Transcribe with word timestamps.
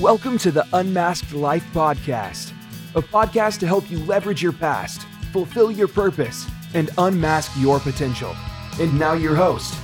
Welcome 0.00 0.38
to 0.38 0.50
the 0.50 0.66
Unmasked 0.72 1.34
Life 1.34 1.64
Podcast, 1.74 2.52
a 2.94 3.02
podcast 3.02 3.58
to 3.60 3.66
help 3.66 3.90
you 3.90 3.98
leverage 3.98 4.42
your 4.42 4.54
past, 4.54 5.02
fulfill 5.32 5.70
your 5.70 5.86
purpose, 5.86 6.48
and 6.72 6.88
unmask 6.96 7.52
your 7.58 7.78
potential. 7.78 8.34
And 8.80 8.98
now, 8.98 9.12
your 9.12 9.36
host, 9.36 9.78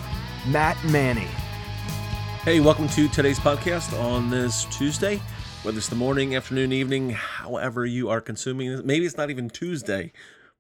Matt 0.46 0.82
Manney. 0.86 1.28
Hey, 2.42 2.58
welcome 2.58 2.88
to 2.88 3.08
today's 3.08 3.38
podcast 3.38 3.92
on 4.00 4.30
this 4.30 4.64
Tuesday. 4.76 5.20
Whether 5.62 5.76
it's 5.76 5.90
the 5.90 5.94
morning, 5.94 6.34
afternoon, 6.34 6.72
evening, 6.72 7.10
however 7.10 7.84
you 7.84 8.08
are 8.08 8.22
consuming 8.22 8.70
this, 8.70 8.82
maybe 8.82 9.04
it's 9.04 9.18
not 9.18 9.28
even 9.28 9.50
Tuesday, 9.50 10.12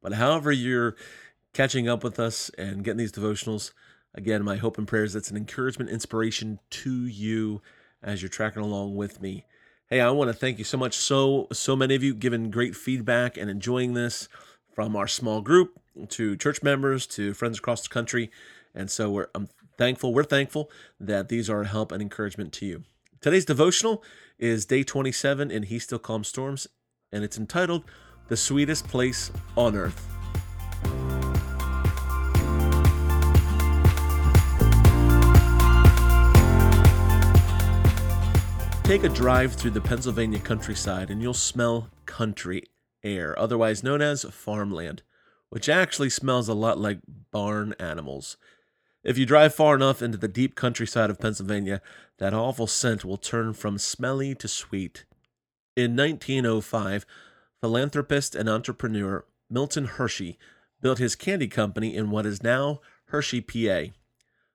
but 0.02 0.12
however 0.12 0.52
you're 0.52 0.94
catching 1.54 1.88
up 1.88 2.04
with 2.04 2.20
us 2.20 2.50
and 2.58 2.84
getting 2.84 2.98
these 2.98 3.12
devotionals, 3.12 3.72
again, 4.14 4.44
my 4.44 4.56
hope 4.56 4.76
and 4.76 4.86
prayer 4.86 5.04
is 5.04 5.16
it's 5.16 5.30
an 5.30 5.38
encouragement, 5.38 5.90
inspiration 5.90 6.60
to 6.70 7.06
you 7.06 7.62
as 8.02 8.22
you're 8.22 8.28
tracking 8.28 8.62
along 8.62 8.96
with 8.96 9.20
me. 9.20 9.44
Hey, 9.88 10.00
I 10.00 10.10
want 10.10 10.28
to 10.28 10.34
thank 10.34 10.58
you 10.58 10.64
so 10.64 10.76
much. 10.76 10.94
So, 10.94 11.48
so 11.52 11.74
many 11.74 11.94
of 11.94 12.02
you 12.02 12.14
giving 12.14 12.50
great 12.50 12.76
feedback 12.76 13.36
and 13.36 13.50
enjoying 13.50 13.94
this 13.94 14.28
from 14.74 14.94
our 14.94 15.08
small 15.08 15.40
group 15.40 15.80
to 16.10 16.36
church 16.36 16.62
members 16.62 17.06
to 17.06 17.34
friends 17.34 17.58
across 17.58 17.82
the 17.82 17.88
country. 17.88 18.30
And 18.74 18.90
so 18.90 19.10
we're, 19.10 19.28
I'm 19.34 19.48
thankful, 19.76 20.12
we're 20.12 20.24
thankful 20.24 20.70
that 21.00 21.28
these 21.28 21.48
are 21.48 21.62
a 21.62 21.66
help 21.66 21.90
and 21.90 22.02
encouragement 22.02 22.52
to 22.54 22.66
you. 22.66 22.84
Today's 23.20 23.44
devotional 23.44 24.04
is 24.38 24.66
day 24.66 24.84
27 24.84 25.50
in 25.50 25.64
He 25.64 25.78
Still 25.78 25.98
Calms 25.98 26.28
Storms, 26.28 26.68
and 27.10 27.24
it's 27.24 27.38
entitled 27.38 27.84
The 28.28 28.36
Sweetest 28.36 28.86
Place 28.86 29.32
on 29.56 29.74
Earth. 29.74 30.17
Take 38.88 39.04
a 39.04 39.10
drive 39.10 39.52
through 39.52 39.72
the 39.72 39.82
Pennsylvania 39.82 40.38
countryside 40.38 41.10
and 41.10 41.20
you'll 41.20 41.34
smell 41.34 41.90
country 42.06 42.62
air, 43.04 43.38
otherwise 43.38 43.82
known 43.82 44.00
as 44.00 44.24
farmland, 44.24 45.02
which 45.50 45.68
actually 45.68 46.08
smells 46.08 46.48
a 46.48 46.54
lot 46.54 46.78
like 46.78 47.00
barn 47.30 47.74
animals. 47.78 48.38
If 49.04 49.18
you 49.18 49.26
drive 49.26 49.54
far 49.54 49.74
enough 49.74 50.00
into 50.00 50.16
the 50.16 50.26
deep 50.26 50.54
countryside 50.54 51.10
of 51.10 51.20
Pennsylvania, 51.20 51.82
that 52.16 52.32
awful 52.32 52.66
scent 52.66 53.04
will 53.04 53.18
turn 53.18 53.52
from 53.52 53.76
smelly 53.76 54.34
to 54.36 54.48
sweet. 54.48 55.04
In 55.76 55.94
1905, 55.94 57.04
philanthropist 57.60 58.34
and 58.34 58.48
entrepreneur 58.48 59.26
Milton 59.50 59.84
Hershey 59.84 60.38
built 60.80 60.96
his 60.96 61.14
candy 61.14 61.48
company 61.48 61.94
in 61.94 62.10
what 62.10 62.24
is 62.24 62.42
now 62.42 62.80
Hershey, 63.08 63.42
PA. 63.42 63.92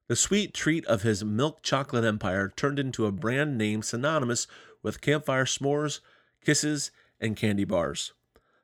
The 0.09 0.15
sweet 0.17 0.53
treat 0.53 0.85
of 0.85 1.03
his 1.03 1.23
milk 1.23 1.63
chocolate 1.63 2.03
empire 2.03 2.51
turned 2.55 2.77
into 2.77 3.05
a 3.05 3.11
brand 3.11 3.57
name 3.57 3.81
synonymous 3.81 4.47
with 4.81 4.99
campfire 4.99 5.45
s'mores, 5.45 6.01
kisses, 6.43 6.91
and 7.21 7.37
candy 7.37 7.63
bars. 7.63 8.11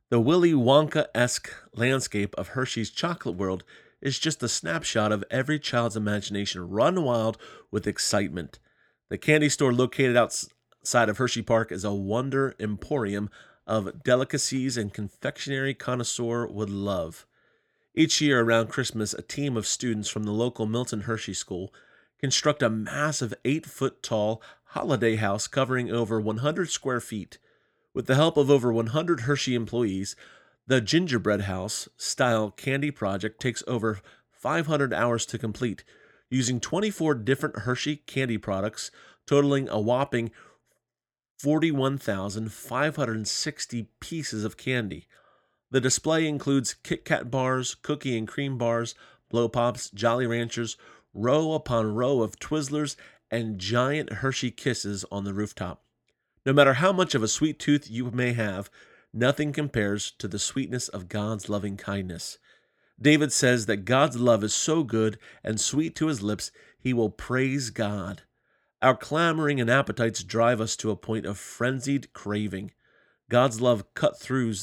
The 0.10 0.20
Willy 0.20 0.54
Wonka 0.54 1.08
esque 1.16 1.50
landscape 1.74 2.36
of 2.38 2.50
Hershey's 2.50 2.90
chocolate 2.90 3.38
world 3.38 3.64
is 4.02 4.20
just 4.20 4.44
a 4.44 4.50
snapshot 4.50 5.14
of 5.14 5.24
every 5.32 5.60
child's 5.60 5.96
imagination 5.96 6.70
run 6.70 7.04
wild 7.04 7.38
with 7.72 7.88
excitement. 7.88 8.60
The 9.08 9.18
candy 9.18 9.48
store 9.50 9.74
located 9.74 10.18
outside 10.18 11.08
of 11.08 11.18
Hershey 11.18 11.42
Park 11.42 11.72
is 11.72 11.86
a 11.86 11.94
wonder 11.94 12.54
emporium 12.60 13.30
of 13.66 14.04
delicacies 14.04 14.76
and 14.76 14.94
confectionery 14.94 15.74
connoisseur 15.74 16.48
would 16.48 16.70
love. 16.70 17.26
Each 17.96 18.22
year 18.22 18.42
around 18.42 18.68
Christmas, 18.68 19.14
a 19.14 19.22
team 19.22 19.58
of 19.58 19.66
students 19.66 20.10
from 20.10 20.24
the 20.24 20.32
local 20.32 20.66
Milton 20.66 21.02
Hershey 21.02 21.34
School 21.34 21.74
construct 22.20 22.62
a 22.62 22.70
massive 22.70 23.34
eight 23.44 23.66
foot 23.66 24.04
tall 24.04 24.42
holiday 24.66 25.16
house 25.16 25.48
covering 25.48 25.92
over 25.92 26.22
100 26.22 26.70
square 26.70 27.00
feet. 27.00 27.40
With 27.94 28.06
the 28.06 28.16
help 28.16 28.38
of 28.38 28.52
over 28.52 28.72
100 28.72 29.22
Hershey 29.22 29.56
employees, 29.56 30.16
the 30.68 30.82
gingerbread 30.82 31.42
house 31.42 31.90
style 31.98 32.52
candy 32.52 32.92
project 32.92 33.42
takes 33.42 33.64
over 33.68 34.02
500 34.32 34.94
hours 34.94 35.26
to 35.26 35.40
complete, 35.40 35.84
using 36.30 36.60
24 36.60 37.16
different 37.16 37.60
Hershey 37.60 37.96
candy 37.98 38.38
products, 38.38 38.92
totaling 39.26 39.68
a 39.68 39.80
whopping 39.80 40.30
41,560 41.40 43.88
pieces 44.00 44.44
of 44.44 44.58
candy. 44.58 45.08
The 45.72 45.82
display 45.82 46.28
includes 46.28 46.74
Kit 46.74 47.06
Kat 47.06 47.30
bars, 47.30 47.76
cookie 47.76 48.18
and 48.18 48.28
cream 48.28 48.58
bars, 48.58 48.96
blow 49.30 49.48
pops, 49.48 49.90
Jolly 49.92 50.26
Ranchers, 50.26 50.78
row 51.14 51.54
upon 51.54 51.94
row 51.94 52.22
of 52.22 52.40
Twizzlers, 52.40 52.96
and 53.30 53.60
giant 53.60 54.14
Hershey 54.14 54.52
kisses 54.52 55.06
on 55.12 55.24
the 55.24 55.34
rooftop. 55.34 55.84
No 56.46 56.54
matter 56.54 56.76
how 56.76 56.92
much 56.92 57.14
of 57.14 57.22
a 57.22 57.28
sweet 57.28 57.60
tooth 57.60 57.90
you 57.90 58.10
may 58.10 58.34
have, 58.34 58.72
nothing 59.14 59.54
compares 59.54 60.12
to 60.12 60.28
the 60.28 60.40
sweetness 60.40 60.88
of 60.88 61.10
God's 61.10 61.50
loving 61.50 61.78
kindness. 61.78 62.40
David 63.00 63.32
says 63.32 63.68
that 63.68 63.86
God's 63.86 64.18
love 64.18 64.44
is 64.44 64.54
so 64.54 64.84
good 64.84 65.20
and 65.44 65.60
sweet 65.60 65.96
to 65.98 66.08
his 66.08 66.22
lips, 66.22 66.52
he 66.80 66.94
will 66.94 67.10
praise 67.10 67.70
God. 67.70 68.24
Our 68.82 68.96
clamoring 68.96 69.62
and 69.62 69.70
appetites 69.70 70.24
drive 70.24 70.60
us 70.60 70.76
to 70.78 70.92
a 70.92 70.96
point 70.96 71.26
of 71.26 71.38
frenzied 71.38 72.14
craving. 72.14 72.72
God's 73.30 73.62
love 73.62 73.94
cut 73.94 74.20
through 74.20 74.54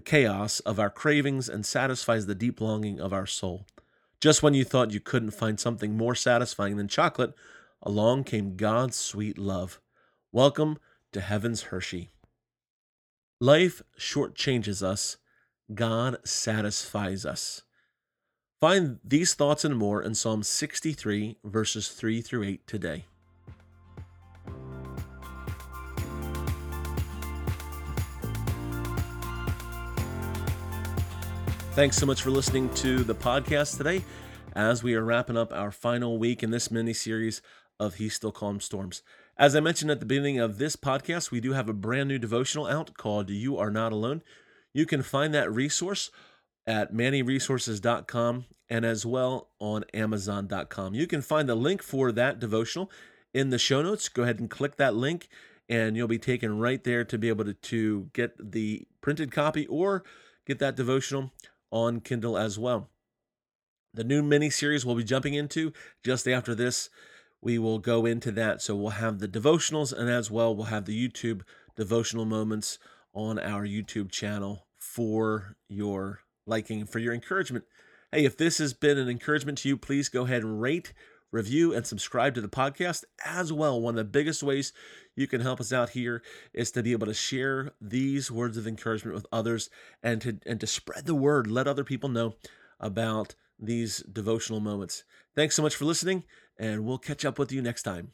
the 0.00 0.10
chaos 0.10 0.60
of 0.60 0.78
our 0.78 0.88
cravings 0.88 1.46
and 1.46 1.66
satisfies 1.66 2.24
the 2.24 2.34
deep 2.34 2.58
longing 2.58 2.98
of 2.98 3.12
our 3.12 3.26
soul. 3.26 3.66
Just 4.18 4.42
when 4.42 4.54
you 4.54 4.64
thought 4.64 4.92
you 4.92 4.98
couldn't 4.98 5.32
find 5.32 5.60
something 5.60 5.94
more 5.94 6.14
satisfying 6.14 6.78
than 6.78 6.88
chocolate, 6.88 7.34
along 7.82 8.24
came 8.24 8.56
God's 8.56 8.96
sweet 8.96 9.36
love. 9.36 9.78
Welcome 10.32 10.78
to 11.12 11.20
Heaven's 11.20 11.64
Hershey. 11.64 12.08
Life 13.40 13.82
shortchanges 13.98 14.82
us, 14.82 15.18
God 15.74 16.16
satisfies 16.24 17.26
us. 17.26 17.60
Find 18.58 19.00
these 19.04 19.34
thoughts 19.34 19.66
and 19.66 19.76
more 19.76 20.02
in 20.02 20.14
Psalm 20.14 20.42
63, 20.42 21.36
verses 21.44 21.88
3 21.88 22.22
through 22.22 22.44
8 22.44 22.66
today. 22.66 23.04
Thanks 31.74 31.96
so 31.96 32.04
much 32.04 32.22
for 32.22 32.30
listening 32.30 32.68
to 32.74 33.04
the 33.04 33.14
podcast 33.14 33.76
today 33.76 34.04
as 34.54 34.82
we 34.82 34.96
are 34.96 35.04
wrapping 35.04 35.36
up 35.36 35.52
our 35.52 35.70
final 35.70 36.18
week 36.18 36.42
in 36.42 36.50
this 36.50 36.68
mini 36.68 36.92
series 36.92 37.42
of 37.78 37.94
He 37.94 38.08
Still 38.08 38.32
Calms 38.32 38.64
Storms. 38.64 39.02
As 39.38 39.54
I 39.54 39.60
mentioned 39.60 39.92
at 39.92 40.00
the 40.00 40.04
beginning 40.04 40.40
of 40.40 40.58
this 40.58 40.74
podcast, 40.74 41.30
we 41.30 41.40
do 41.40 41.52
have 41.52 41.68
a 41.68 41.72
brand 41.72 42.08
new 42.08 42.18
devotional 42.18 42.66
out 42.66 42.94
called 42.94 43.30
You 43.30 43.56
Are 43.56 43.70
Not 43.70 43.92
Alone. 43.92 44.22
You 44.74 44.84
can 44.84 45.02
find 45.02 45.32
that 45.32 45.50
resource 45.50 46.10
at 46.66 46.92
manneyresources.com 46.92 48.46
and 48.68 48.84
as 48.84 49.06
well 49.06 49.50
on 49.60 49.84
amazon.com. 49.94 50.94
You 50.94 51.06
can 51.06 51.22
find 51.22 51.48
the 51.48 51.54
link 51.54 51.82
for 51.84 52.10
that 52.10 52.40
devotional 52.40 52.90
in 53.32 53.50
the 53.50 53.58
show 53.58 53.80
notes. 53.80 54.08
Go 54.08 54.24
ahead 54.24 54.40
and 54.40 54.50
click 54.50 54.76
that 54.76 54.96
link 54.96 55.28
and 55.68 55.96
you'll 55.96 56.08
be 56.08 56.18
taken 56.18 56.58
right 56.58 56.82
there 56.82 57.04
to 57.04 57.16
be 57.16 57.28
able 57.28 57.44
to, 57.44 57.54
to 57.54 58.10
get 58.12 58.32
the 58.38 58.88
printed 59.00 59.30
copy 59.30 59.68
or 59.68 60.02
get 60.44 60.58
that 60.58 60.74
devotional 60.74 61.30
on 61.70 62.00
Kindle 62.00 62.36
as 62.36 62.58
well. 62.58 62.90
The 63.92 64.04
new 64.04 64.22
mini 64.22 64.50
series 64.50 64.86
we'll 64.86 64.96
be 64.96 65.04
jumping 65.04 65.34
into 65.34 65.72
just 66.04 66.28
after 66.28 66.54
this, 66.54 66.90
we 67.42 67.58
will 67.58 67.78
go 67.78 68.06
into 68.06 68.30
that. 68.32 68.62
So 68.62 68.76
we'll 68.76 68.90
have 68.90 69.18
the 69.18 69.28
devotionals 69.28 69.92
and 69.92 70.08
as 70.08 70.30
well 70.30 70.54
we'll 70.54 70.66
have 70.66 70.84
the 70.84 71.08
YouTube 71.08 71.42
devotional 71.76 72.24
moments 72.24 72.78
on 73.12 73.38
our 73.38 73.66
YouTube 73.66 74.10
channel 74.10 74.66
for 74.78 75.56
your 75.68 76.20
liking, 76.46 76.86
for 76.86 76.98
your 76.98 77.14
encouragement. 77.14 77.64
Hey, 78.12 78.24
if 78.24 78.36
this 78.36 78.58
has 78.58 78.74
been 78.74 78.98
an 78.98 79.08
encouragement 79.08 79.58
to 79.58 79.68
you, 79.68 79.76
please 79.76 80.08
go 80.08 80.24
ahead 80.24 80.42
and 80.42 80.60
rate, 80.60 80.92
review, 81.30 81.72
and 81.72 81.86
subscribe 81.86 82.34
to 82.34 82.40
the 82.40 82.48
podcast 82.48 83.04
as 83.24 83.52
well. 83.52 83.80
One 83.80 83.94
of 83.94 83.98
the 83.98 84.04
biggest 84.04 84.42
ways 84.42 84.72
you 85.16 85.26
can 85.26 85.40
help 85.40 85.60
us 85.60 85.72
out 85.72 85.90
here 85.90 86.22
is 86.52 86.70
to 86.72 86.82
be 86.82 86.92
able 86.92 87.06
to 87.06 87.14
share 87.14 87.72
these 87.80 88.30
words 88.30 88.56
of 88.56 88.66
encouragement 88.66 89.14
with 89.14 89.26
others 89.32 89.70
and 90.02 90.20
to 90.22 90.38
and 90.46 90.60
to 90.60 90.66
spread 90.66 91.06
the 91.06 91.14
word, 91.14 91.46
let 91.46 91.66
other 91.66 91.84
people 91.84 92.08
know 92.08 92.34
about 92.78 93.34
these 93.58 93.98
devotional 94.10 94.60
moments. 94.60 95.04
Thanks 95.34 95.54
so 95.54 95.62
much 95.62 95.76
for 95.76 95.84
listening, 95.84 96.24
and 96.58 96.84
we'll 96.84 96.98
catch 96.98 97.24
up 97.24 97.38
with 97.38 97.52
you 97.52 97.62
next 97.62 97.82
time. 97.82 98.12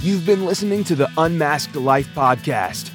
You've 0.00 0.26
been 0.26 0.44
listening 0.44 0.84
to 0.84 0.94
the 0.94 1.10
Unmasked 1.16 1.76
Life 1.76 2.08
podcast. 2.14 2.90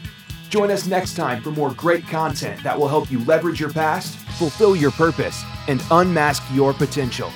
Join 0.49 0.69
us 0.69 0.85
next 0.85 1.15
time 1.15 1.41
for 1.41 1.51
more 1.51 1.73
great 1.73 2.05
content 2.07 2.61
that 2.63 2.77
will 2.77 2.87
help 2.87 3.11
you 3.11 3.23
leverage 3.25 3.59
your 3.59 3.71
past, 3.71 4.15
fulfill 4.37 4.75
your 4.75 4.91
purpose, 4.91 5.43
and 5.67 5.81
unmask 5.91 6.43
your 6.53 6.73
potential. 6.73 7.31